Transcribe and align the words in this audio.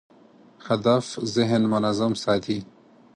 هدف 0.67 1.19
ذهن 1.19 1.61
منظم 1.63 2.13
ساتي. 2.13 2.65